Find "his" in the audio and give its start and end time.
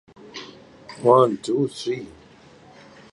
1.45-1.55